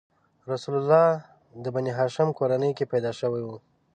رسول 0.51 0.75
الله 0.81 1.07
د 1.63 1.65
بنیهاشم 1.75 2.29
کورنۍ 2.39 2.71
کې 2.77 2.85
پیدا 2.93 3.11
شوی 3.19 3.43
و. 3.45 3.49